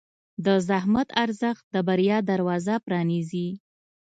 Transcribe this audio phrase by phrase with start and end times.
[0.45, 3.49] د زحمت ارزښت د بریا دروازه پرانیزي.